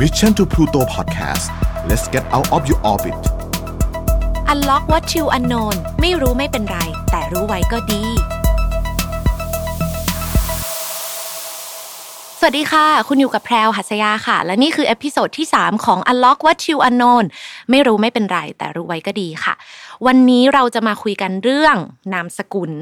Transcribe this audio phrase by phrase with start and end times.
[0.00, 1.46] Mission to Pluto Podcast
[1.88, 3.14] let's get out of your orbit
[4.52, 6.78] Unlock what you unknown ไม่รู้ไม่เป็นไร
[7.10, 8.02] แต่รู้ไว้ก็ดี
[12.38, 17.24] สวัสดีค่ะ คุณอยู่กับแพรวหัสยาค่ะ และนี่คือ episode ที่ 3 ของ Unlock what you unknown
[17.70, 19.54] ไม่รู้ไม่เป็นไร แต่รู้ไว้ก็ดีค่ะ
[20.06, 21.76] วันนี้เราจะมาคุยกันเรื่อง
[22.12, 22.72] นามสกุล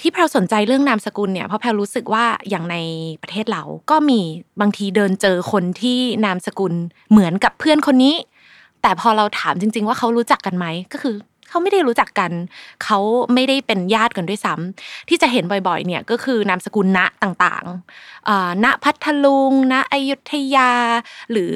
[0.00, 2.76] ที่แพรสนใจเรื่องนามสกุลเนี่ยเพราะแพรรู้สึกว่าอย่างใน
[3.22, 4.20] ประเทศเราก็มี
[4.60, 6.74] บางทีเดินเจอคนที่นามสกุล
[7.10, 8.14] เหมือนกับเพื่อนคนนี้
[8.82, 11.16] แต่พอเราถามจริง ๆ ว่าเขารู้จักกันไหมก็คือ
[11.48, 12.32] เขาไม่ได้รู้จักกัน
[12.84, 12.98] เขา
[13.34, 20.72] ไม่ได้เป็นญาติกันด้วยซ้ำที่จะเห็นบ่อยๆเนี่ยก็คือนามสกุลณต่างๆณพัทลุงณอยุธยา
[21.30, 21.54] หรือ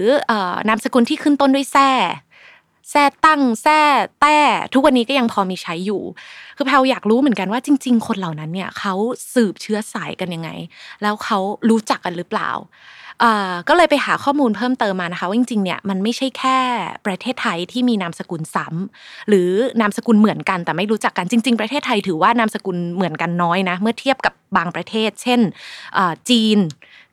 [0.68, 1.90] นามสกุลที่ขึ้นต้นด้วยแท่
[2.90, 3.80] แท่ตั้งแท่
[4.20, 4.38] แต้
[4.74, 6.02] ทุกวันนี้ก็ยังพอมีใช้อยู่
[6.56, 8.94] คือแพลอยากรู้เหมือนกันว่าจริง ๆ คนเหล่านั้นเนี่ยเขา
[9.34, 10.50] สืบเชื้อสายกันยังไง
[11.02, 11.38] แล้วเขา
[11.70, 12.50] รู้จักกันหรือเปล่า
[13.68, 16.58] ก็เลยไปหาข้อมูลเพิ่มเติมมานะคะว่าจริงๆเนี่ยมันไม่ใช่แค่
[17.06, 19.48] ประเทศไทยที่มีนามสกุลซ้ำหรือ
[19.80, 25.40] นามสกุลเหมือนกันแต่ไม่รู้จักกันจริง ๆ ประเทศไทยถือว่านามสกุลเหมือนกันน้อยนะเมื่อเทียบกับบางประเทศ เช่น
[26.28, 26.58] จีน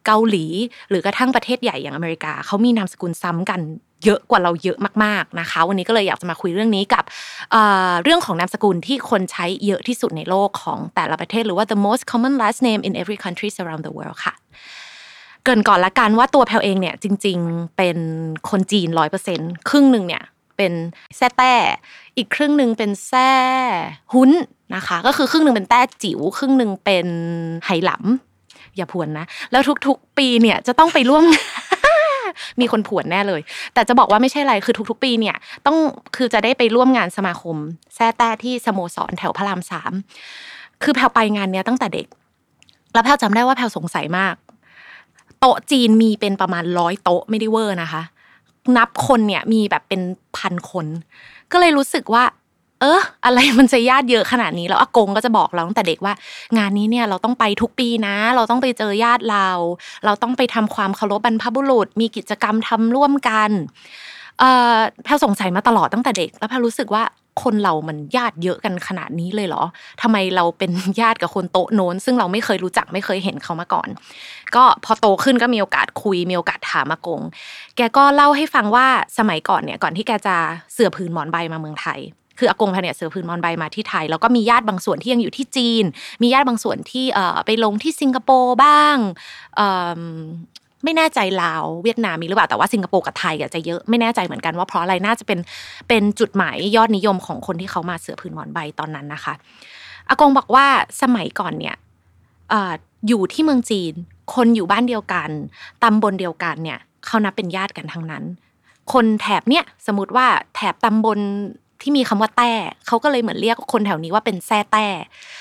[0.05, 0.45] เกาหลี
[0.89, 3.61] หรือกระทั่งประเทศใหญ่อย่างอเมริกาเขามีนามสกุลซ้ำกัน
[4.03, 7.03] เยอะกว่าเราเยอะมากๆนะคะ วันนี้ก็เลยอยากจะมาคุยเรื่องนี้กับ
[8.03, 14.33] เรื่องของนามสกุลที่คนใช้เยอะที่สุดในโลกของแต่ละประเทศ หรือว่า the most common last name in every country around the world ค่ะ
[15.43, 17.97] เกินก่อนละกันว่าตัวแพลเองเนี่ยจริง ๆเป็น
[18.49, 20.23] คนจีนร้อยเปอร์เซ็นครึ่งหนึ่งเนี่ย
[20.57, 20.73] เป็น
[21.17, 21.53] แซ่แต้
[22.17, 23.31] อีกครึ่งหนึ่งเป็นแซ่
[24.13, 24.31] หุ้น
[24.75, 27.07] นะคะ ก็คือครึ่งหนึ่งเป็นแต้จิ๋วครึ่งหนึ่งเป็น
[27.65, 31.23] ไหหลำอย่าพวนนะ แล้วทุกๆปีเนี่ยจะต้องไปร่วม
[32.59, 33.41] มีคนผวนแน่เลย
[33.73, 35.77] แต่จะบอกว่าไม่ใช่อะไรคือทุก ๆ ปีเนี่ยต้อง
[36.15, 37.57] คือจะได้ไปร่วมงานสมาคม
[37.95, 39.93] แซ่แต้ที่สโมสรแถวพระรามสาม
[40.83, 42.07] คือแพลไปงานเนี้ยตั้งแต่เด็ก
[42.93, 44.35] แล้วแพลจำได้ว่าแพลสงสัยมาก
[45.39, 48.01] โต๊ะจีนมีเป็นประมาณร้อยโต๊ะไม่ได้เวอร์นะคะ
[48.77, 50.01] นับคนเนี่ยมีแบบเป็น
[50.37, 50.85] พันคน
[51.51, 52.23] ก็เลยรู้สึกว่า
[52.81, 56.13] เอออะไรมันจะญาติเยอะขนาดนี้แล้วอากงก็จะบอกเราตั้งแต่เด็กว่า
[56.57, 59.49] งานนี้เนี่ยเราต้องไปทุกปีนะ เราต้องไปเจอญาติเรา
[60.05, 63.49] เราต้องไปทำความเคารพบรรพบุรุษ มีกิจกรรมทำร่วมกัน
[64.39, 67.03] เอ่อแพลสงสัยมาตลอดตั้งแต่เด็ก แล้วแพลรู้สึกว่า
[67.43, 69.63] คนเรามันญาติเยอะกันขนาดนี้เลยเหรอ
[70.01, 73.87] ทำไมเราเป็นญาติกับคนโต๊ะโน้น ซึ่งเราไม่เคยรู้จักไม่เคยเห็นเขามาก่อน
[74.55, 77.21] ก็พอโตขึ้นก็มีโอกาสคุย มีโอกาสถามอากง
[77.75, 80.35] แกก็เล่าให้ฟังว่าสมัยก่อนเนี่ยก่อนที่แกจะ
[80.73, 81.99] เสื่อผืนหมอนใบมาเมืองไทย
[82.37, 85.83] คืออากงพเนี่ยเสือพื้นมอนใบมาที่ไทย แล้วก็มีญาติบางส่วนที่ยังอยู่ที่จีน
[86.21, 88.97] มีญาติบางส่วนที่เอ่อไปลงที่สิงคโปร์บ้าง
[90.83, 95.39] ไม่แน่ใจลาวเวียดนามมีหรือเปล่าแต่ว่าสิงคโปร์กับไทยอะจะเยอะไม่แน่ใจเหมือนกันว่าเพราะอะไรน่าจะเป็น
[95.87, 99.33] เป็นจุดหมายยอดนิยมของคนที่เขามาเสือพื้นหมอนใบตอนนั้นนะคะ
[100.09, 100.65] อากงบอกว่า
[101.01, 101.75] สมัยก่อนเนี่ย
[103.07, 103.93] อยู่ที่เมืองจีน
[104.35, 105.29] คนอยู่บ้านเดียวกัน
[105.83, 108.23] ตำบลเดียวกันเนี่ยเขานับเป็นญาติกันทั้งนั้น
[108.93, 111.19] คนแถบเนี่ยสมมติว่าแถบตำบล
[111.81, 112.51] ที่มีคำว่าแต้
[112.87, 114.87] เขาก็เลยเหมือนเรียกคนแถวนี้ว่าเป็นแซ่แต้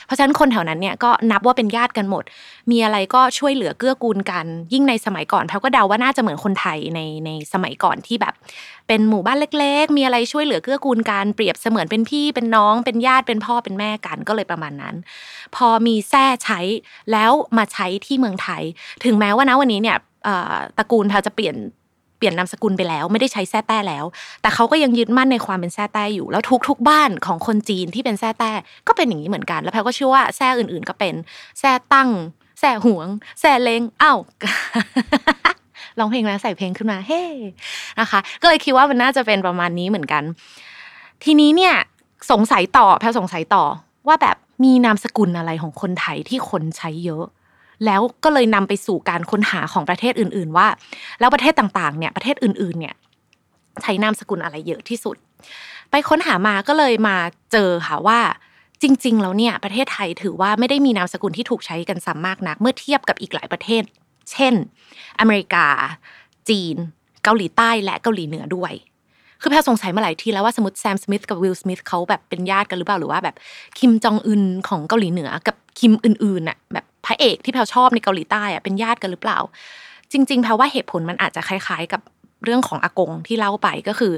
[0.06, 2.24] เพราะฉะนั้นคนแถวนั้นเนี่ยก็นับว่าเป็นญาติกันหมด
[2.70, 8.34] มีอะไรก็ช่วยเหลือเกื้อกูลกัน ยิ่งในสมัยก่อนแพลก็เดาว่าน่าจะเหมือนคนไทยในในสมัยก่อนที่แบบ
[8.88, 14.94] เป็นหมู่บ้านเล็ก ๆ มีอะไรช่วยเหลือเกื้อกูลกันเปรียบเสมือนเป็นพี่เป็นน้องเป็นญาติเป็นพ่อเป็นแม่กันก็เลยประมาณนั้น
[15.56, 16.60] พอมีแท้ใช้
[17.12, 18.62] แล้วมาใช้ที่เมืองไทย
[19.04, 19.96] ถึงแม้ว่านะวันนี้เนี่ย
[20.78, 21.56] ตระกูลแพลจะเปลี่ยน
[22.18, 24.04] เปลี่ยนนามสกุลไปแล้ว ไม่ได้ใช้แซ่แต้แล้ว
[24.42, 28.52] แต่เขาก็ยังยึดมั่นในความเป็นแซ่แต้อยู่ แล้วทุกๆบ้านของคนจีนที่เป็นแซ่แต้
[28.88, 31.14] ก็เป็นอย่างนี้เหมือนกัน แล้วแพลก็เชื่อว่าแซ่อื่นๆ ก็เป็น
[31.58, 32.10] แซ่ตั้ง
[32.60, 33.08] แซ่หวง
[33.40, 34.18] แซ่เลงอ้าว
[35.98, 37.22] ร้องเพลงแล้วใส่เพลงขึ้นมาเฮ้
[38.00, 40.22] นะคะ ก็เลยคิดว่ามันน่าจะเป็นประมาณนี้เหมือนกัน
[41.24, 41.74] ทีนี้เนี่ย
[42.30, 43.64] สงสัยต่อแพลสงสัยต่อ
[44.08, 47.24] ว่าแบบมีนามสกุลอะไรของคนไทยที่คนใช้เยอะ
[47.86, 50.68] แล้วก็เลยนำไปสู่การค้นหาของประเทศอื่น ๆ ว่า
[51.20, 52.94] แล้วประเทศต่างๆเนี่ยประเทศอื่น ๆ เนี่ย
[53.82, 55.16] ใช้นามสกุลอะไรเยอะที่สุด
[55.90, 57.16] ไปค้นหามาก็เลยมา
[57.52, 58.20] เจอค่ะว่า
[58.82, 63.82] จริง ๆ แล้วเนี่ยประเทศไทยถือว่าไม่ได้มีนามสกุลที่ถูกใช้กันซ้ำมากนัก เมื่อเทียบกับอีกหลายประเทศ
[64.32, 64.54] เช่น
[65.20, 65.66] อเมริกา
[66.48, 66.76] จีน
[67.24, 68.72] เกาหลีใต้และเกาหลีเหนือด้วย
[69.40, 73.36] คือแพรสงสัยมาหลายทีแล้วว่าสมมติแซมสมิธกับวิลสมิธเขาแบบเป็นญาติกันหรือเปล่าหรือว่าแบบ
[73.78, 79.38] คิมจองอึนของเกาหลีเหนือกับคิมอื่นๆน่ะแบบ พระเอกที่แพลชอบในเกาหลีใต้อะเป็นญาติกันหรือเปล่า
[80.12, 82.00] จริง ๆแพลว่าเหตุผลมันอาจจะคล้าย ๆ กับ
[82.44, 84.14] เรื่องของอากงที่เล่าไปก็คือ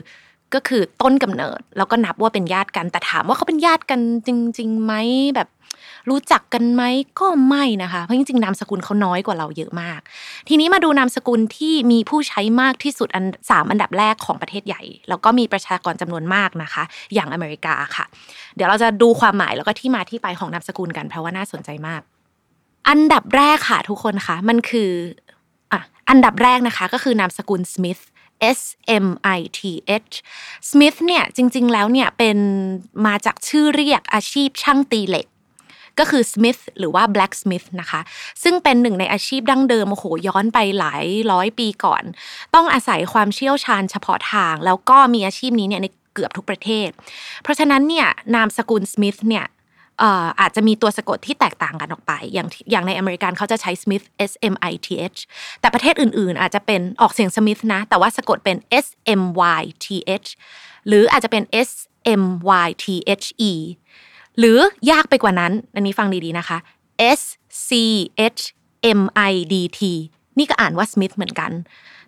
[0.54, 4.92] ก็คือต้นกำเนิด แล้วก็นับว่าเป็นญาติกันแต่ถามว่าเขาเป็นญาติกันจริงๆไหม
[5.36, 5.48] แบบ
[6.10, 6.82] รู้จักกันไหม
[7.20, 10.00] ก็ไม่นะคะเพราะจริงๆนามสกุลเขาน้อยกว่าเราเยอะมาก
[10.48, 16.82] ทีนี้มาดูนามสกุลที่มีผู้ใช้มากที่สุดอันสามอันดับแรกของประเทศใหญ่ แล้วก็มีประชากรจำนวนมากนะคะ
[17.14, 18.04] อย่างอเมริกาค่ะ
[18.54, 22.02] เดี๋ยวเราจะดูความหมายแล้วก็ที่มาที่ไปของนามสกุลกันเพราะว่าน่าสนใจมาก
[22.88, 24.90] อันดับแรกค่ะทุกคนคะมันคือ
[25.72, 28.02] อะอันดับแรกนะคะก็คือนามสกุล Smith
[28.58, 28.60] S
[29.04, 29.06] M
[29.38, 29.60] I T
[30.08, 30.14] H
[30.70, 32.38] Smith เนี่ยจริง ๆ แล้วเนี่ยเป็น
[33.06, 35.26] มาจากชื่อเรียกอาชีพช่างตีเหล็ก
[35.98, 38.00] ก็คือ Smith หรือว่า blacksmith นะคะ
[38.42, 42.02] ซึ่งเป็นหนึ่งในอาชีพดั้งเดิมโอ้โหย้อนไปหลายร้อยปีก่อน
[42.54, 46.88] ต้องอาศัยความเชี่ยวชาญเฉพาะทาง แล้วก็มีอาชีพนี้เนี่ยในเกือบทุกประเทศ
[47.42, 49.44] เพราะฉะนั้นเนี่ยนามสกุล Smith เนี่ย
[50.40, 55.18] อาจจะมีตัวสะกดที่แตกต่างกันออกไป อย่างอย่างในอเมริกันเขาจะใช้ Smith S M I T H
[55.60, 58.86] แต่ประเทศอื่นๆ อาจจะเป็นออกเสียง Smith นะ แต่ว่าสะกดเป็น S
[59.20, 59.22] M
[59.60, 59.86] Y T
[60.24, 60.28] H
[60.86, 61.70] หรืออาจจะเป็น S
[62.20, 62.22] M
[62.66, 62.86] Y T
[63.22, 63.52] H E
[64.38, 64.58] หรือ
[64.90, 66.58] ยากไปกว่านั้น อันนี้ฟังดีๆนะคะ
[67.18, 67.20] S
[67.68, 67.70] C
[68.38, 68.42] H
[68.98, 69.00] M
[69.30, 69.80] I D T
[70.38, 71.52] นี่ก็อ่านว่า Smith เหมือนกัน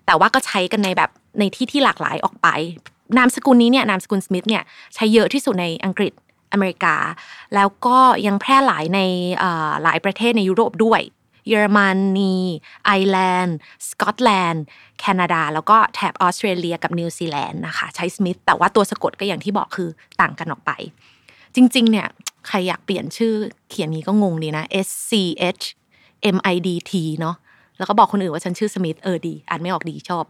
[0.06, 2.49] แต่ว่าก็ใช้กันในแบบในที่ที่หลากหลายออกไป
[3.19, 4.62] นามสกุลนี้เนี่ยนามสกุล Smith เนี่ย
[4.94, 6.12] ใช้เยอะที่สุดในอังกฤษ
[6.53, 6.97] อเมริกา
[7.55, 9.00] แล้วก็ยังแพร่หลายใน
[9.83, 11.00] หลายประเทศในยุโรปด้วย
[11.49, 11.79] เยอรม
[12.19, 12.37] นี
[12.87, 13.56] ไอร์แลนด์
[13.91, 14.65] สกอตแลนด์
[15.00, 19.89] แคนาดา แล้วก็แถบออสเตรเลียกับนิวซีแลนด์นะคะใช้สมิธแต่ว่าตัวสะกดก็อย่างที่บอกคือ
[20.21, 20.71] ต่างกันออกไป
[21.55, 22.06] จริงๆ เนี่ย
[22.47, 23.35] ใครอยากเปลี่ยนชื่อ
[23.71, 25.12] เขียนนี้ก็งงดีนะ S C
[25.59, 25.65] H
[26.37, 27.37] M I D T เนาะ
[27.79, 30.25] แล้วก็บอกคนอื่นว่าฉันชื่อสมิธเออดีอ่านไม่ออกดีชอบ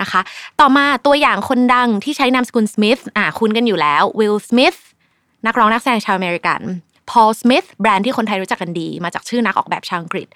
[0.00, 0.20] นะคะ
[0.60, 4.74] ต่อมาตัวอย่างคนดังที่ใช้นามสกุลสมิธอ่าคุ้นกันอยู่แล้ววิลสมิธ
[5.46, 6.60] นักร้องนักแสดงชาวอเมริกัน
[7.10, 10.26] พอลสมิธแบรนด์ที่คนไทยรู้จักกันดี มาจากชื่อนักออกแบบชาวอังกฤษ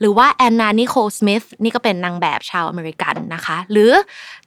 [0.00, 3.92] หรือว่าแอนนานิโคลสมิธนี่ก็เป็นนางแบบชาวอเมริกันนะคะ หรือ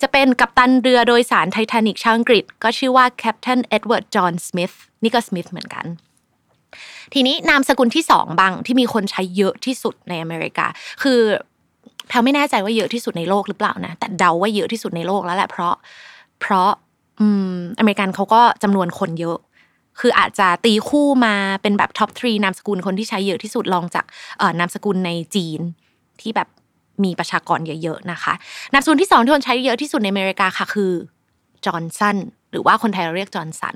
[0.02, 4.72] จะเป็นกัปตันเรือโดยสารไททานิกชาวอังกฤษ ก็ชื่อว่าแคปเทนเอ็ดเวิร์ดจอห์นสมิธ
[5.04, 5.86] นี่ก็สมิธเหมือนกัน
[7.14, 10.66] ทีนี้นามสกุลที่สองบางที่มีคนใช้เยอะที่สุดในอเมริกา
[11.04, 11.20] คือ
[12.08, 15.76] แพลไม่แน่ใจว่าเยอะที่สุดในโลกหรือเปล่านะ แต่เดาว่าเยอะที่สุดในโลกแล้วแหละเพราะ
[16.42, 16.72] เพราะ
[17.20, 19.38] อืมอเมริกันเขาก็จำนวนคนเยอะ
[20.00, 24.06] คืออาจจะตีคู่มาเป็นแบบ top three นามสกุลคนที่ใช้เยอะที่สุดรองจาก
[24.60, 25.60] นามสกุลในจีน
[26.22, 26.48] ที่แบบ
[27.04, 28.34] มีประชากรเยอะๆนะคะ
[28.74, 30.92] นามสกุลที่สองที่คนใช้เยอะที่สุดในอเมริกาค่ะคือ
[31.66, 32.18] จอห์นสัน
[32.52, 33.76] หรือว่าคนไทยเราเรียกจอห์นสัน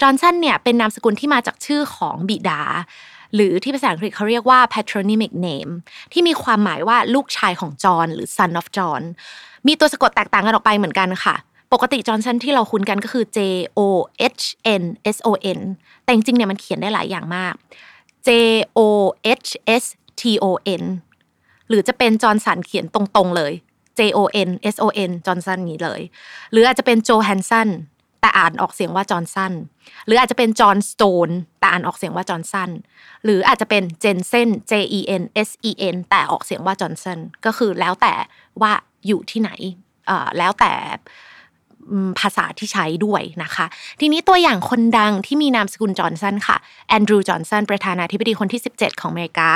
[0.00, 2.62] จอห์นสันเนี่ยเป็นนามสกุลที่มาจากชื่อของบิดา
[3.34, 5.72] หรือที่ภาษาอังกฤษเขาเรียกว่า patronymic name
[6.12, 9.02] ที่มีความหมายว่าลูกชายของจอห์นหรือ son of John
[9.66, 11.34] มีตัวสะกดแตกต่างกันออกไปเหมือนกันค่ะ
[11.72, 13.38] ปกติจอห์นสันที่เราคุ้นกันก็คือ J
[13.78, 13.80] O
[14.38, 14.44] H
[14.80, 14.82] N
[15.16, 15.60] S O N
[16.04, 17.54] แต่จริงๆเนี่ยมันเขียนได้หลายอย่างมาก
[18.26, 18.28] J
[18.78, 18.80] O
[19.44, 19.50] H
[19.82, 19.84] S
[20.20, 20.46] T O
[20.82, 20.84] N
[21.68, 23.52] หรือจะเป็นจอห์นสันเขียนตรงๆเลย
[23.98, 26.00] J O N S O N จอห์นสันนี้เลย
[26.52, 27.68] หรืออาจจะเป็นโจแฮนสัน
[28.20, 29.52] แต่อ่านออกเสียงว่าจอห์นสัน
[30.06, 31.28] หรืออาจจะเป็นจอห์นสโตน
[31.60, 32.70] แต่อ่านออกเสียงว่าจอห์นสัน
[33.24, 38.14] หรืออาจจะเป็นเจนเซน J E N S E N แต่ออกเสียงว่าจอห์นสันก็คือแล้วแต่
[38.62, 38.72] ว่า
[39.06, 39.50] อยู่ที่ไหน
[40.38, 40.72] แล้วแต่
[42.20, 43.66] ภาษาที่ใช้ด้วยนะคะ
[44.00, 46.56] ทีนี้ตัวอย่างคนดังที่มีนามสกุลจอห์นสันค่ะ
[46.88, 49.52] แอนดรูว์จอห์นสันประธานาธิบดีคนที่ 17 ของอเมริกา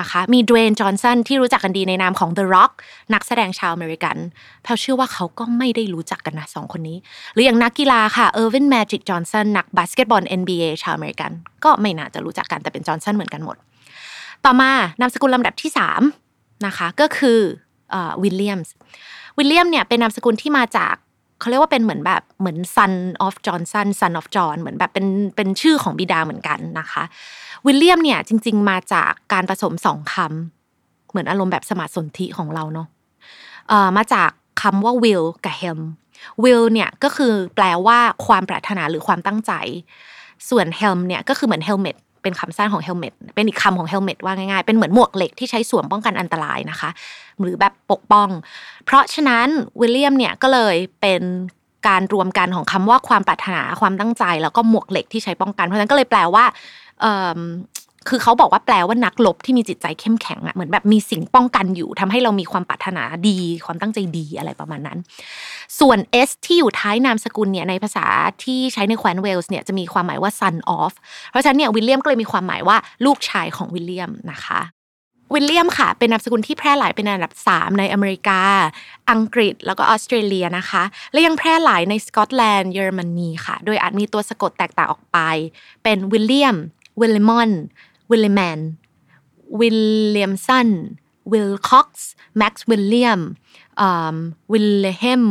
[0.00, 2.72] นะคะมีดเวย์นจอห์นสันที่รู้จักกันดีในนามของ The Rock
[3.14, 4.16] นักแสดงชาวอเมริกัน
[4.62, 6.98] แพลเชื่อว่าเขาก็ไม่ได้รู้จักกันนะสองคนนี้
[7.32, 11.32] หรืออย่างนักกีฬาค่ะเออร์วินแมจิกจอห์นสันนักบาสเกตบอล NBA ชาวอเมริกัน
[11.64, 13.56] ก็ไม่น่าจะรู้จักกันแต่เป็นจอห์นสันเหมือนกันหมด
[14.44, 14.70] ต่อมา
[15.00, 15.70] นามสกุลลำดับที่
[16.18, 17.40] 3นะคะก็คือ
[18.22, 18.74] วิลเลียมส์
[19.38, 20.94] วิลเลียมเนี่ยเป็นนามสกุลที่มาจาก
[21.40, 22.92] เขาเรียกว่าเป็นเหมือนแบบเหมือน son
[23.26, 25.06] of Johnson son of John เหมือนแบบเป็น
[25.36, 27.02] เป็นชื่อของบิดาเหมือนกันนะคะ
[27.66, 32.86] วิลเลียมเนี่ยจริง ๆ มาจากการผสมสองคำเหมือนอารมณ์แบบสมาสนธิของเราเนาะ
[33.96, 34.30] มาจาก
[34.62, 35.80] คำว่า will กับ helm
[36.42, 39.52] will เนี่ยก็คือแปลว่าความปรารถนาหรือความตั้งใจ
[40.48, 46.90] ส่วน helm เนี่ยก็คือเหมือน helmet เป็นคำสั้นของเฮลเมตเป็นอีกคำของเฮลเมตว่าง่ายๆ เป็นเหมือนหมวกเหล็กที่ใช้สวมป้องกันอันตรายนะคะ
[47.40, 48.28] หรือแบบปกป้อง
[48.84, 49.48] เพราะฉะนั้น
[49.80, 51.22] วิลเลียมเนี่ยก็เลยเป็น
[51.88, 56.44] การรวมกันของคำว่าความปรารถนาความตั้งใจ แล้วก็หมวกเหล็กที่ใช้ป้องกัน เพราะฉะนั้นก็เลยแปลว่า
[58.08, 64.98] คือเขาบอกว่าแปลว่านักลบที่มีจิตใจเข้มแข็งอะเหมือนแบบมีสิ่งป้องกันอยู่ทำให้เรามีความปรารถนาดี ความตั้งใจดีอะไรประมาณนั้น
[65.80, 68.06] ส่วน S ที่อยู่ท้ายนามสกุลเนี่ยในภาษา
[68.44, 70.92] ที่ใช้ในแคว้นเวลส์เนี่ยจะมีความหมายว่า son of
[71.30, 74.60] เพราะฉะนั้นเนี่ยวิลเลียมก็เลยมีความหมายว่าลูกชายของวิลเลียมนะคะ
[75.34, 78.40] วิลเลียมค่ะ เป็นนามสกุลที่แพร่หลายเป็นอันดับ 3 ในอเมริกา
[79.10, 85.18] อังกฤษแล้วก็ออสเตรเลียนะคะ และยังแพร่หลายในสกอตแลนด์เยอรมนีค่ะ โดยอาจมีตัวสะกดแตกต่างออกไป
[85.82, 86.56] เป็นวิลเลียม
[87.00, 87.50] วิลเลมอน
[88.10, 88.58] วิลเลแมน
[89.60, 90.68] วิลเลียมสัน
[91.32, 93.20] วิลค็อกซ์แม็กซ์วิลเลียม
[94.52, 95.24] วิลเลเฮม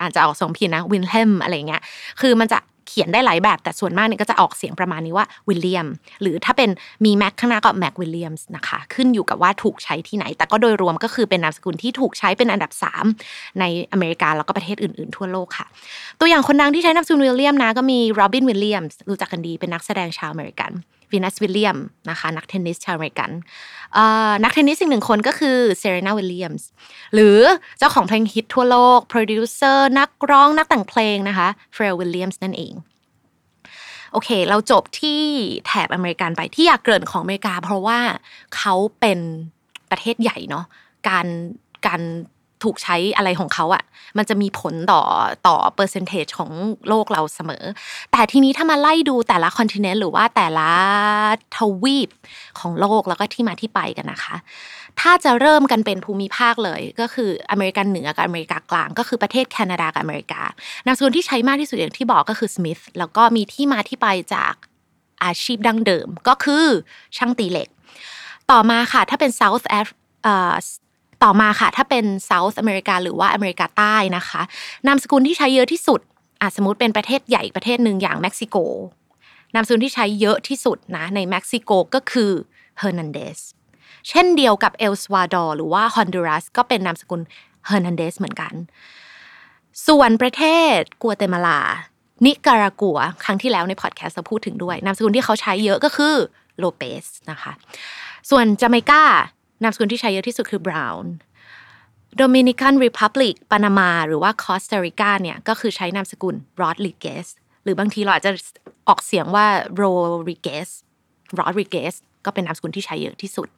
[0.00, 1.82] อาจจะออกสองพินนะวิลเฮมอะไรเงี้ย
[2.20, 2.58] คือมันจะ
[2.88, 5.86] เขียนได้หลายแบบแต่ส่วนมากเนี่ยก็จะออกเสียงประมาณนี้ว่าวิลเลียม
[6.22, 6.70] หรือถ้าเป็น
[7.04, 12.70] มีแม็กข้างหน้าก็แม็กวิลเลียมส์นะคะขึ้นอยู่กับว่าถูกใช้ที่ไหน แต่ก็โดยรวมก็คือเป็นนามสกุลที่ถูกใช้เป็นอันดับ
[13.16, 15.66] 3 ในอเมริกาแล้วก็ประเทศอื่นๆทั่วโลกค่ะ
[16.20, 20.72] ตัวอย่างคนดังที่ใช้นามสกุลวิลเลียมนะก็มีโรบินวิลเลียมส์รู้จักกันดีเป็นนักแสดงชาวอเมริกัน
[21.12, 21.78] วีนัสวิลเลียม
[22.10, 23.30] นะคะนักเทนนิสชาวอเมริกัน
[24.44, 26.68] นักเทนนิสอีกหนึ่งคนก็คือเซเรนาวิลเลียมส์
[27.14, 27.38] หรือ
[27.78, 32.74] เจ้าของเพลงฮิตทั่วโลกโปรดิวเซอร์นักร้องนักแต่งเพลงนะคะฟาร์เรลวิลเลียมส์นั่นเอง
[34.12, 35.20] โอเค เราจบที่
[35.66, 37.98] แถบอเมริกันไปที่อยากเกริ่นของอเมริกา เพราะว่า
[38.56, 39.18] เขาเป็น
[39.90, 40.64] ประเทศใหญ่เนาะ
[41.08, 41.26] การ
[41.86, 42.02] การ
[42.64, 43.84] ถูกใช้อะไรของเขาอะ
[44.18, 45.02] มันจะมีผลต่อ
[45.46, 46.50] ต่อ percentage ของ
[46.88, 47.64] โลกเราเสมอ
[48.12, 50.70] แต่ทีนี้ถ้ามาไล่ดูแต่ละ continent หรือว่าแต่ละ
[51.56, 52.08] ทวีป
[52.58, 54.36] ของโลกแล้วก็ที่มาที่ไปกันนะคะ
[55.00, 60.42] ถ้าจะเริ่มกันเป็นภูมิภาคเลย ก็คืออเมริกันเหนือกับอเมริกากลาง ก็คือประเทศแคนาดากับอเมริกา
[60.86, 64.54] นามสกุลที่ใช้มากที่สุดอย่างที่บอกก็คือสมิธแล้วก็มีที่มาที่ไปจาก
[65.24, 66.66] อาชีพดั้งเดิมก็คือ
[67.16, 67.68] ช่างตีเหล็ก
[68.50, 69.64] ต่อมาค่ะถ้าเป็น South
[71.22, 74.40] ต่อมาค่ะ ถ้าเป็น South America หรือว่าอเมริกาใต้นะคะ
[74.86, 76.00] นามสกุลที่ใช้เยอะที่สุด
[76.40, 78.56] อาจสมมติเป็นประเทศใหญ่ประเทศหนึ่งอย่างเม็กซิโก
[79.54, 82.30] นามสกุลที่ใช้เยอะที่สุดนะในเม็กซิโกก็คือ
[82.78, 83.38] เฮอร์นันเดส
[84.08, 87.22] เช่นเดียวกับเอลซัลวาดอร์หรือว่าฮอนดูรัสก็เป็นนามสกุล
[87.66, 88.52] เฮอร์นันเดสเหมือนกัน
[89.86, 90.44] ส่วนประเท
[90.76, 91.60] ศกัวเตมาลา
[92.24, 96.14] นิการากัว ครั้งที่แล้วในพอดแคสต์เราพูดถึงด้วย นามสกุลที่เขาใช้เยอะก็คือ
[96.58, 97.52] โลเปสนะคะ
[98.30, 99.02] ส่วนจาเมกา
[99.62, 101.12] นามสกุลที่ใช้เยอะที่สุดคือบราวน์
[102.16, 107.26] Dominican Republic ปานามาหรือว่าคอสตาริกาเนี่ยก็คือใช้นามสกุลรอดริเกส
[107.64, 108.32] หรือบางทีเราอาจจะ
[108.88, 109.82] ออกเสียงว่าโร
[110.28, 110.68] ริเกส
[111.38, 113.48] รอดริเกสก็เป็นนามสกุลที่ใช้เยอะที่สุด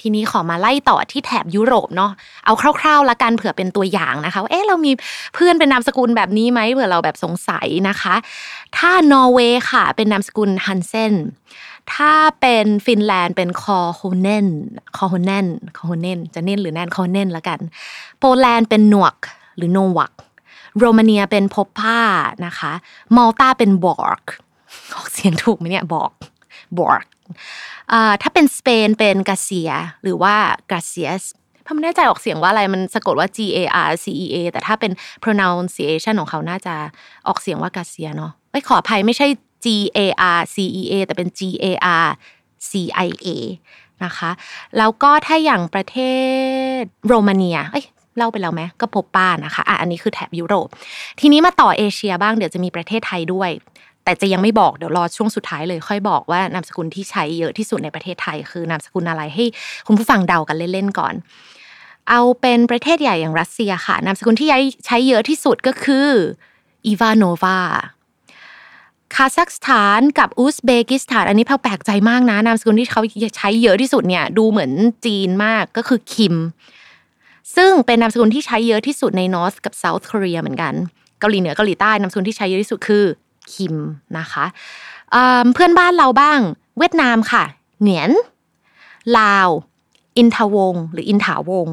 [0.00, 2.12] ทีนี้ขอมาไล่ต่อที่แถบยุโรปเนาะ
[2.44, 4.92] เอาคร่าวๆละกันเผื่อเป็นตัวอย่างนะคะเอ๊ะเรามี
[5.34, 8.14] เพื่อนเป็นนามสกุลแบบนี้ไหมเผื่อเราแบบสงสัยนะคะ
[8.76, 11.14] ถ้านอร์เวย์ค่ะเป็นนามสกุลฮันเซน
[11.94, 14.46] ถ้าเป็นฟินแลนด์เป็นคอโฮเนน
[14.96, 17.60] คอโฮเนนคอโฮเนนจะเน้นหรือแน่นคอเนนละกัน
[18.20, 19.16] โปแลนด์เป็นหนวก
[19.56, 20.12] หรือโนวัก
[20.78, 22.00] โรมาเนียเป็นพบผ้า
[22.46, 22.72] นะคะ
[23.16, 24.22] มอลตาเป็นบอร์ก
[24.94, 26.10] ออกเสียงถูกไหมเนี่ยบอก
[26.78, 27.04] บอร์ก
[28.22, 29.70] ถ้าเป็นสเปนเป็นกาเซีย
[30.02, 30.34] หรือว่า
[30.70, 31.22] กาเซียส
[31.66, 34.92] ผมไม่แน่ใจออกเสียงว่าอะไรมันสะกดว่า G A R C E A แต่ถ้าเป็น
[35.24, 36.74] pronunciation ของเขาน่าจะ
[37.26, 39.26] ออกเสียงว่ากาเซียเนาะไม่ขออภัยไม่ใช่
[39.64, 39.98] G A
[40.36, 41.66] R C E A แต่เป็น G A
[42.04, 42.06] R
[42.70, 42.72] C
[43.06, 43.28] I A
[44.04, 44.30] นะคะ
[44.78, 45.98] แล้วก็ถ้าอย่างประเท
[46.78, 47.86] ศโรมาเนีย เอ้ย
[48.16, 50.68] เล่าไปแล้วไหมก็พบป้านะคะอะอันนี้คือแถบยุโรป
[51.20, 53.50] ทีนี้มาต่อเอเชียบ้างเดี๋ยวจะมีประเทศไทยด้วย
[54.04, 59.44] แต่จะยังไม่บอกเดี๋ยวรอช่วงสุดท้ายเลยค่อยบอกว่านามสกุลที่ใช้เยอะที่สุดในประเทศไทย คือนามสกุลอะไรให้
[59.86, 61.14] คุณผู้ฟังเดากันเล่นๆก่อน
[62.08, 64.48] เอาเป็นประเทศใหญ่อย่างรัสเซียค่ะนามสกุลที่
[64.86, 66.08] ใช้เยอะที่สุดก็คือ
[66.86, 67.58] อีวานโนวา
[69.14, 73.02] คาซัคสถานกับอุซเบกิสถาน อันนี้แพลแปลกใจมากนะนามสกุลที่เขา
[73.36, 74.72] ใช้เยอะที่สุดเนี่ยดูเหมือน
[75.06, 76.34] จีนมากก็คือคิม
[77.56, 80.74] ซึ่งเป็นนามสกุลที่ใช้เยอะที่สุดใน North กับ South เกาหลีเหมือนกัน
[81.20, 83.04] เกาหลีเหนือเกาหลีใต้นามสกุลที่ใช้เยอะที่สุดคือ
[83.52, 83.76] คิม
[84.18, 84.44] นะคะ
[85.54, 86.38] เพื่อนบ้านเราบ้าง
[86.78, 87.44] เวียดนามค่ะ
[87.80, 88.10] เหนียน
[89.18, 89.48] ลาว
[90.16, 91.68] อินทาวง หรืออินถาวง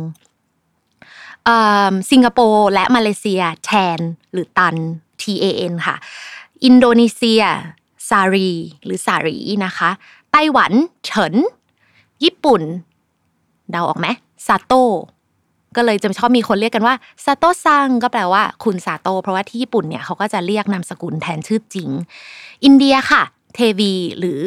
[2.12, 4.00] สิงคโปร์และมาเลเซียแทน
[4.32, 4.76] หรือตัน
[5.22, 5.96] T A N ค่ะ
[6.66, 7.44] อินโดนีเซีย
[8.10, 8.52] ซารี
[8.84, 9.90] หรือสารีนะคะ
[10.32, 10.72] ไต้หวัน
[11.06, 11.36] เฉิน
[12.24, 12.62] ญี่ปุ่น
[13.72, 14.08] เดาออกไหม
[14.48, 14.74] ซาโต
[15.76, 16.96] ก็เลยจะชอบมีคนเรียกกันว่า
[17.26, 21.90] ซาโตซังก็แปลว่าคุณซาโต เพราะว่าที่ญี่ปุ่นเนี่ยเขาก็จะเรียกนามสกุลแทนชื่อจริง
[22.64, 23.24] อินเดียค่ะ
[23.56, 24.42] เทวี หรือ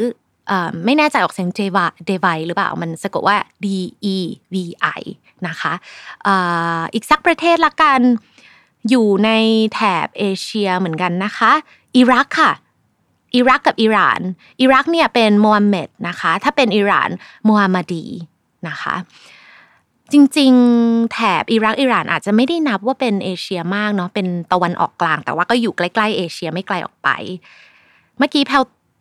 [0.84, 3.66] ไม่แน่ใจออกเสียงเจวาเดวหรือเปล่า มันสะกดว่า D
[4.14, 4.16] E
[4.52, 4.54] V
[5.00, 5.02] I
[5.46, 5.72] นะคะ
[6.94, 8.00] อีกสักประเทศละกัน
[8.90, 9.30] อยู่ใน
[9.74, 11.52] แถบเอเชียเหมือนกันนะคะ
[11.96, 12.52] อิรักค่ะ
[13.34, 14.20] อิรักกับอิหร่าน
[14.60, 17.10] อิรักเนี่ยเป็นโมฮัมเหม็ดนะคะ ถ้าเป็นอิหร่าน
[17.44, 18.04] โมฮัมมัดี
[18.68, 18.94] นะคะ
[20.12, 27.08] จริงๆ แถบอิรักอิหร่านอาจจะไม่ได้นับว่าเป็นเอเชียมากเนาะเป็นตะวันออกกลาง แต่ว่าก็อยู่ใกล้ๆเอเชียไม่ไกลออกไป
[28.18, 28.56] เมื่อกี้แพล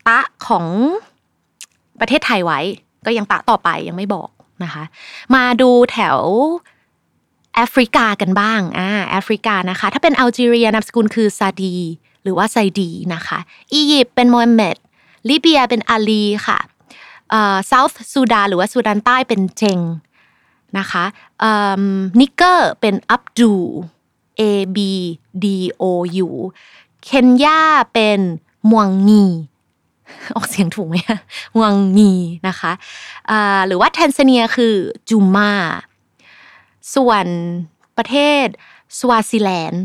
[0.08, 0.65] ตะของ
[2.00, 2.60] ประเทศไทยไว้
[3.06, 4.29] ก็ยังตะต่อไปยังไม่บอก
[4.63, 4.84] นะคะ
[5.36, 6.17] มาดูแถว
[7.56, 11.75] แอฟริกากันบ้างอ่าแอฟริกานะคะ ถ้าเป็นอัลจีเรียนามสกุลคือซาดี
[12.27, 13.39] รือว่าไซดีนะคะ
[13.74, 14.77] อียิปต์เป็นโมฮัมเหม็ด
[15.29, 16.60] ลิเบียเป็นอาลีค่ะ
[17.29, 19.79] เอ่อเซาท์ซูดานหรือว่าซูดานใต้เป็นเจง
[20.77, 21.05] นะคะ
[22.19, 23.53] นิกเกอร์เป็นอับดู
[24.39, 24.41] A
[24.75, 24.77] B
[25.43, 25.46] D
[25.81, 25.84] O
[26.25, 26.29] U
[27.03, 27.62] เคนยา
[27.93, 28.19] เป็น
[28.72, 29.25] มวงงี
[30.36, 30.96] ออกเสียงถูกไหม
[31.57, 32.13] มวงงี
[32.48, 32.72] นะคะ
[33.67, 34.74] หรือว่าแทนซาเนียคือ
[35.10, 35.51] จูมา
[36.96, 37.25] ส่วน
[37.98, 38.46] ประเทศ
[38.98, 39.84] สวาซิแลนด์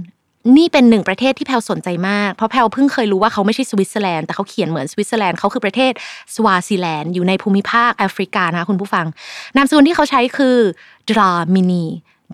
[0.57, 5.93] นี่เป็นหนึ่งประเทศที่แพลสนใจมาก เพราะแพลเพิ่งเคยรู้ว่าเขาไม่ใช่สวิตเซอร์แลนด์แต่เขาเขียนเหมือนสวิตเซอร์แลนด์เขาคือประเทศ
[6.35, 9.07] สวาซิแลนด์อยู่ในภูมิภาคแอฟริกานะคุณผู้ฟัง
[9.57, 10.57] นามสกุลที่เขาใช้คือ
[11.11, 11.85] ดรามินี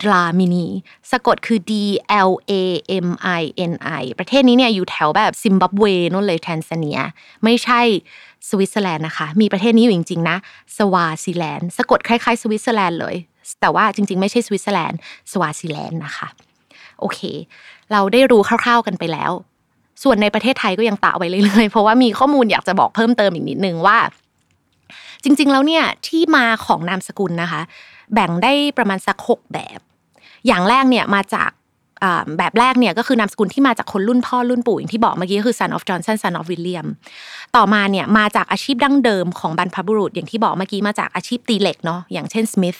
[0.03, 0.67] ดรามินี
[1.11, 1.71] สะกดคือ D
[2.29, 2.53] L A
[3.05, 6.99] M I N I ประเทศนี้เนี่ยอยู่แถวแบบซิมบับเวนู่นเลยแทนซาเนีย
[7.43, 7.81] ไม่ใช่
[8.49, 10.37] สวิตเซอร์แลนด์นะคะ มีประเทศนี้อยู่จริงๆนะ
[10.77, 13.15] สวาซีแลนด์ สะกดคล้ายๆ สวิตเซอร์แลนด์เลย
[13.61, 14.99] แต่ว่าจริงๆ ไม่ใช่สวิตเซอร์แลนด์
[15.31, 16.27] สวาซีแลนด์นะคะ
[16.99, 17.19] โอเค
[17.91, 19.31] เราได้รู้คร่าว ๆกันไปแล้ว
[20.03, 23.97] ส่วนในประเทศไทยก็ยังแปะไว้เรื่อยๆเพราะว่ามีข้อมูลอยากจะบอกเพิ่มเติมอีกนิดนึงว่า
[25.23, 27.61] จริง ๆ แล้วเนี่ยที่มาของนามสกุลนะคะ
[28.13, 29.79] แบ่งได้ประมาณสักหกแบบ
[30.47, 31.49] อย่างแรกเนี่ยมาจาก
[32.37, 36.87] แบบแรกเนี่ยก็คือนามสกุลที่มาจากคนรุ่นพ่อรุ่นปู่อย่างที่บอกเมื่อกี้ก็คือ son of Johnson son of William
[37.55, 42.79] ต่อมาเนี่ยมาจากอาชีพดั้งเดิมของบรรพบุรุษ อย่างที่บอกเมื่อกี้มาจากอาชีพตีเหล็กเนาะอย่างเช่น Smith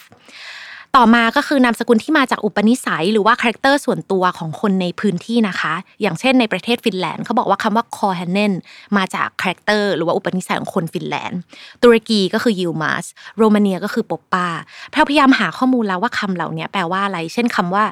[0.98, 8.54] ต่อมาก็คือนามสกุลที่มาจากอุปนิสัย หรือว่า character ส่วนตัวของคนในพื้นที่นะคะ อย่างเช่นในประเทศฟินแลนด์เขาบอกว่าคำว่าคอแฮนเนน
[8.98, 11.40] มาจาก character หรือว่าอุปนิสัยของคนฟินแลนด์
[11.84, 13.06] ตุรกีก็คือยิลมาส
[13.38, 17.84] โรมาเนียก็คือโปปา แพรวพยายามหาข้อมูลแล้วว่าคำเหล่านี้แปลว่าอะไร เช่นคำว่า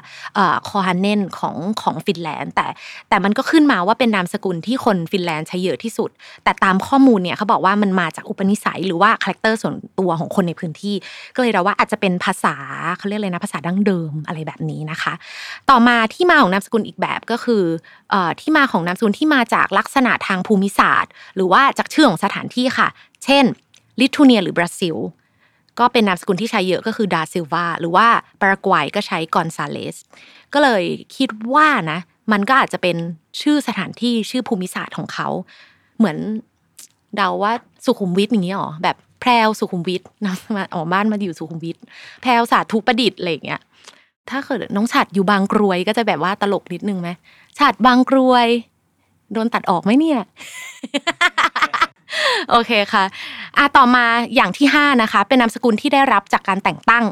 [0.68, 2.66] คอแฮนเนนของของฟินแลนด์ แต่
[3.08, 6.10] แต่มันก็ขึ้นมาว่าเป็นนามสกุลที่คนฟินแลนด์ใช้เยอะที่สุด
[6.44, 10.94] แต่ตามข้อมูลเนี่ยเขาบอกว่ามันมาจากอุปนิสัย หรือว่า character ส่วนตัวของคนในพื้นที่
[11.34, 12.56] ก็เลยเราว่าอาจจะเป็นภาษา
[12.98, 15.12] เขาเรียกเลยนะภาษาดั้งเดิมอะไรแบบนี้นะคะ
[15.70, 17.62] ต่อมาที่มาของนามสกุลอีกแบบก็คือ
[18.40, 22.88] ที่มาของนามสกุลที่มาจากลักษณะทางภูมิศาสตร์ หรือว่าจากชื่อของสถานที่ค่ะ
[23.24, 23.44] เช่น
[24.00, 24.96] ลิทัวเนียหรือบราซิล
[25.78, 28.06] ก็เป็นนามสกุลที่ใช้เยอะก็คือดาซิลวาหรือว่า
[28.40, 29.96] ปารากวัยก็ใช้กอนซาเลส
[30.52, 30.82] ก็เลย
[31.16, 31.98] คิดว่านะ
[32.32, 32.96] มันก็อาจจะเป็น
[33.40, 35.28] ชื่อสถานที่ชื่อภูมิศาสตร์ของเขา
[35.98, 36.18] เหมือน
[37.16, 37.52] เดาว่า
[37.84, 41.76] สุขุมวิทอย่างนี้หรอแบบ แพรวสุขุมวิทนะมาออกบ้านมาอยู่สุขุมวิท
[42.22, 43.60] แพรวสาธุประดิษฐ์อะไรอย่างเงี้ย
[44.30, 47.08] ถ้าเกิดน้องฉัดอยู่บางกรวยก็จะแบบว่าตลกนิดนึงไหม
[47.58, 48.46] ฉัดบางกรวย
[49.32, 50.20] โดนตัดออกไหมเนี่ย
[52.50, 53.04] โอเคค่ะ
[53.56, 57.04] อะต่อมาอย่างที่ห้านะคะ เป็นนามสกุลที่ได้รับจากการแต่งตั้ง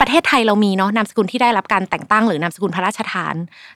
[0.00, 3.34] ประเทศไทยเรามีเนาะนามสกุลที่ได้รับการแต่งตั้ง หรือนามสกุลพระราชทาน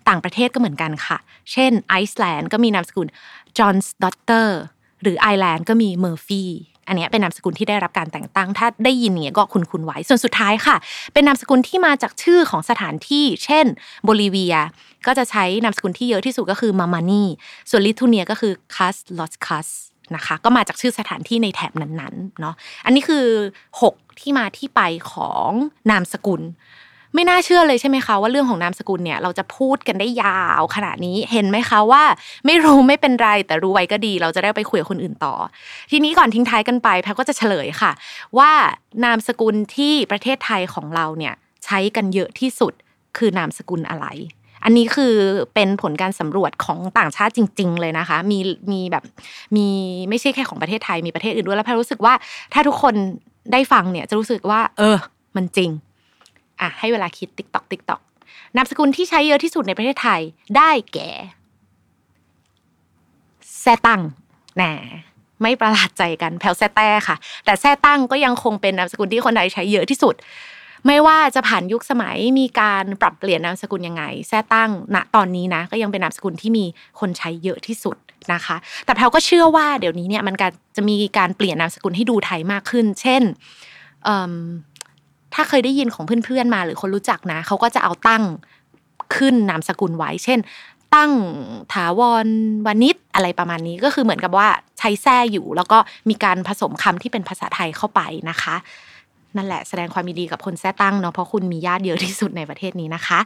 [0.09, 1.18] ต่างประเทศก็เหมือนกันค่ะ
[1.52, 3.07] เช่นไอซ์แลนด์ก็มีนามสกุล
[3.59, 4.59] จอห์นส์ดอตเตอร์
[5.02, 6.50] หรือไอร์แลนด์ก็มีเมอร์ฟี่
[6.88, 10.76] อันนี้เป็นนามสกุลที่ได้รับการแต่งตั้ง ถ้าได้ยินเนี่ยก็คุ้นคุ้นไว้ ส่วนสุดท้ายค่ะ
[11.12, 13.66] เป็นนามสกุลที่มาจากชื่อของสถานที่ เช่น
[14.04, 14.57] โบลิเวีย
[15.07, 17.23] ก็จะใช้นามสกุลที่เยอะที่สุดก็คือมามานี
[17.71, 19.69] ส่วนลิทัวเนียก็คือคัสลอสคัส
[20.17, 23.26] นะคะ ก็มาจากชื่อสถานที่ในแถบนั้นๆเนาะ อันนี้คือ
[23.80, 24.80] 6 ที่มาที่ไป
[25.13, 25.50] ของ
[25.91, 26.43] นามสกุล
[27.19, 32.02] ไม่น่าเชื่อเลยใช่ไหมคะว่าเรื่องของนามสกุลเนี่ยเราจะพูดกันได้ยาวขนาดนี้เห็นไหมคะว่า
[32.47, 35.35] ไม่รู้ไม่เป็นไรแต่รู้ไว้ก็ดี เราจะได้ไปคุยกับคนอื่นต่อ
[35.91, 37.93] ทีนี้ก่อนทิ้งท้ายกันไปแพรก็จะเฉลยค่ะ
[38.39, 38.50] ว่า
[39.04, 42.73] นามสกุลที่ประเทศไทยของเราเนี่ยใช้กันเยอะที่สุด
[43.17, 44.07] คือนามสกุลอะไร
[44.65, 45.15] อันนี้คือ
[45.54, 48.39] เป็นผลการสำรวจของต่างชาติจริง ๆ เลยนะคะ มี
[48.73, 49.04] มีแบบ
[49.57, 49.67] มี
[50.09, 52.15] ไม่ใช่แค่ของประเทศไทยมีประเทศอื่นด้วยแล้วแพรรู้สึกว่า
[52.52, 52.95] ถ้าทุกคน
[53.52, 54.97] ได้ฟังเนี่ยจะรู้สึกว่า เออ
[55.37, 55.71] มันจริง
[56.60, 58.00] อะให้เวลาคิด tick tock tick tock
[58.56, 60.21] นามสกุลที่ใช้เยอะที่สุดในประเทศไทย
[60.56, 61.10] ได้แก่
[63.60, 64.00] แซ่ตั้ง
[64.56, 64.63] แหนะ
[65.42, 70.14] ไม่ประหลาดใจกันแพรวแซ่แต้ค่ะ แต่แซ่ตั้งก็ยังคงเป็นนามสกุลที่คนไทยใช้เยอะที่สุด
[70.86, 76.64] ไม่ว่าจะผ่านยุคสมัยมีการปรับเปลี่ยนนามสกุลยังไง แซ่ตั้งณตอนนี้นะ ก็ยังเป็นนามสกุลที่มี
[77.00, 77.97] คนใช้เยอะที่สุด
[78.32, 80.34] นะคะ แต่แพลก็เชื่อว่าเดี๋ยวนี้เนี่ยมัน
[80.76, 83.23] จะมีการเปลี่ยนนามสกุลให้ดูไทยมากขึ้น เช่น
[85.34, 88.23] ถ้าเคยได้ยินของเพื่อนๆมาหรือคนรู้จักนะเขาก็จะเอาตั้ง
[89.17, 90.38] ขึ้นนามสกุลไว้ เช่น
[90.95, 91.12] ตั้ง
[91.73, 92.26] ถาวร
[92.67, 98.56] วานิชอะไรประมาณนี้ก็คือเหมือนกับว่าใช้แท้อยู่ แล้วก็มีการผสมคำที่เป็นภาษาไทยเข้าไปนะคะ
[99.36, 103.19] นั่นแหละแสดงความยินดีกับคนแท้ตั้งเนาะเพราะคุณมีญาติเยอะที่สุดในประเทศนี้นะคะ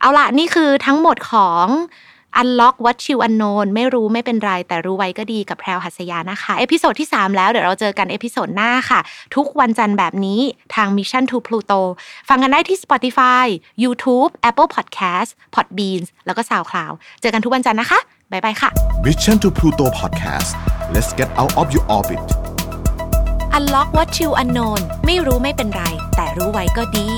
[0.00, 1.66] เอาละนี่คือทั้งหมดของ
[2.40, 9.00] Unlock What You Unknown ไม่รู้ไม่เป็นไร แต่รู้ไว้ก็ดีกับแพรวหัสยานะคะ episode ที่ 3 แล้วเดี๋ยวเราเจอกัน episode หน้าค่ะ
[9.36, 10.40] ทุกวันจันทร์แบบนี้
[10.74, 11.80] ทาง Mission to Pluto
[12.28, 13.44] ฟังกันได้ที่ Spotify
[13.82, 17.98] YouTube Apple Podcast Podbeans แล้วก็ SoundCloud เจอกันทุกวันจันทร์นะคะ
[18.32, 18.70] บ๊ายบายค่ะ
[19.06, 20.50] Mission to Pluto Podcast
[20.94, 22.22] let's get out of your orbit
[23.58, 25.82] Unlock What You Unknown ไม่รู้ไม่เป็นไร
[26.16, 27.08] แต่รู้ไว้ก็ดี